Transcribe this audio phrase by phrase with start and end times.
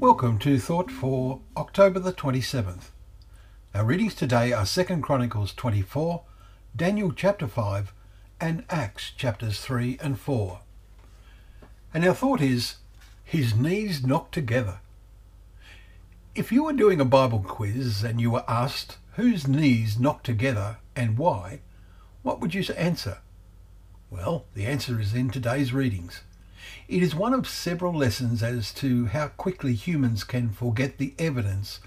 [0.00, 2.92] Welcome to Thought for October the 27th.
[3.74, 6.22] Our readings today are 2 Chronicles 24,
[6.76, 7.92] Daniel chapter 5,
[8.40, 10.60] and Acts chapters 3 and 4.
[11.92, 12.76] And our thought is,
[13.24, 14.78] his knees knocked together.
[16.36, 20.78] If you were doing a Bible quiz and you were asked whose knees knocked together
[20.94, 21.62] and why,
[22.22, 23.18] what would you answer?
[24.10, 26.22] Well, the answer is in today's readings.
[26.88, 31.80] It is one of several lessons as to how quickly humans can forget the evidence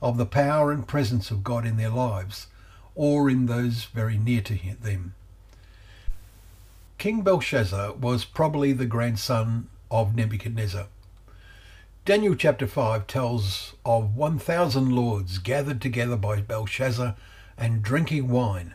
[0.00, 2.46] of the power and presence of God in their lives
[2.94, 5.14] or in those very near to them.
[6.98, 10.88] King Belshazzar was probably the grandson of Nebuchadnezzar.
[12.04, 17.14] Daniel chapter 5 tells of 1,000 lords gathered together by Belshazzar
[17.56, 18.74] and drinking wine.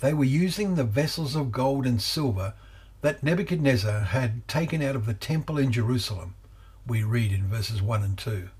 [0.00, 2.54] They were using the vessels of gold and silver
[3.02, 6.34] that Nebuchadnezzar had taken out of the temple in Jerusalem,
[6.86, 8.50] we read in verses 1 and 2.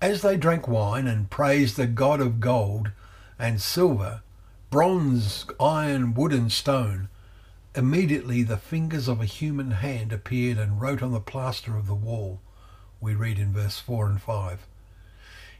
[0.00, 2.90] As they drank wine and praised the God of gold
[3.38, 4.22] and silver,
[4.70, 7.08] bronze, iron, wood, and stone,
[7.76, 11.94] immediately the fingers of a human hand appeared and wrote on the plaster of the
[11.94, 12.40] wall,
[13.00, 14.66] we read in verse 4 and 5.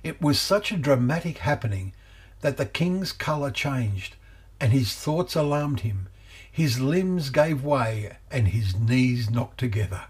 [0.02, 1.92] It was such a dramatic happening
[2.40, 4.16] that the king's colour changed
[4.58, 6.08] and his thoughts alarmed him
[6.52, 10.04] his limbs gave way and his knees knocked together.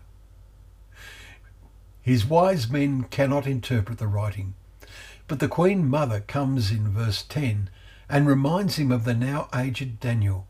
[2.03, 4.55] His wise men cannot interpret the writing,
[5.29, 7.71] but the Queen Mother comes in verse 10
[8.09, 10.47] and reminds him of the now aged Daniel.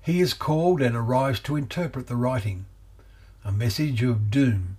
[0.00, 2.64] He is called and arrives to interpret the writing,
[3.44, 4.78] a message of doom.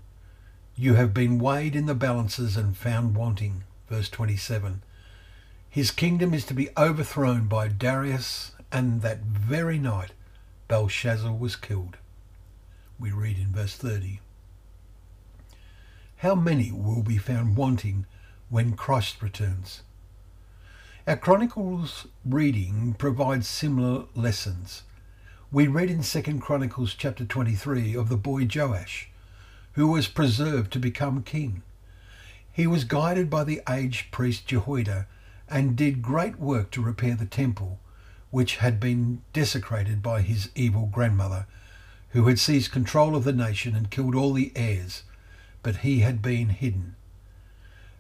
[0.75, 3.63] You have been weighed in the balances and found wanting.
[3.89, 4.81] Verse 27.
[5.69, 10.11] His kingdom is to be overthrown by Darius, and that very night
[10.69, 11.97] Belshazzar was killed.
[12.99, 14.19] We read in verse 30.
[16.17, 18.05] How many will be found wanting
[18.49, 19.81] when Christ returns?
[21.07, 24.83] Our Chronicles reading provides similar lessons.
[25.51, 29.09] We read in 2 Chronicles chapter 23 of the boy Joash,
[29.71, 31.63] who was preserved to become king.
[32.51, 35.07] He was guided by the aged priest Jehoiada
[35.49, 37.79] and did great work to repair the temple
[38.31, 41.47] which had been desecrated by his evil grandmother,
[42.09, 45.03] who had seized control of the nation and killed all the heirs,
[45.63, 46.95] but he had been hidden.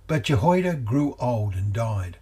[0.07, 2.17] But Jehoiada grew old and died.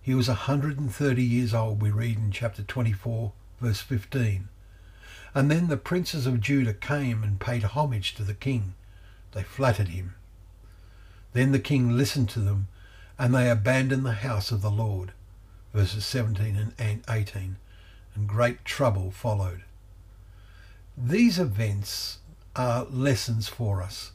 [0.00, 4.48] He was a 130 years old, we read in chapter 24, verse 15.
[5.34, 8.74] And then the princes of Judah came and paid homage to the king.
[9.32, 10.14] They flattered him.
[11.32, 12.68] Then the king listened to them,
[13.18, 15.12] and they abandoned the house of the Lord
[15.76, 17.56] verses 17 and 18,
[18.14, 19.62] and great trouble followed.
[20.96, 22.16] These events
[22.56, 24.12] are lessons for us.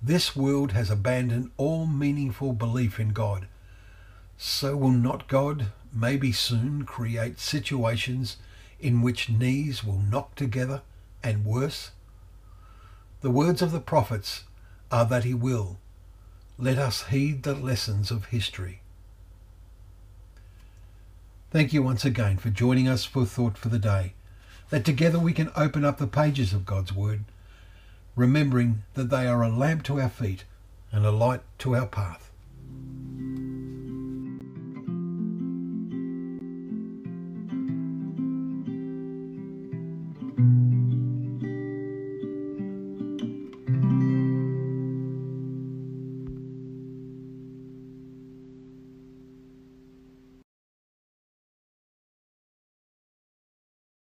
[0.00, 3.48] This world has abandoned all meaningful belief in God.
[4.38, 8.36] So will not God maybe soon create situations
[8.78, 10.82] in which knees will knock together
[11.20, 11.90] and worse?
[13.22, 14.44] The words of the prophets
[14.92, 15.78] are that he will.
[16.56, 18.82] Let us heed the lessons of history.
[21.56, 24.12] Thank you once again for joining us for Thought for the Day,
[24.68, 27.24] that together we can open up the pages of God's Word,
[28.14, 30.44] remembering that they are a lamp to our feet
[30.92, 32.25] and a light to our path.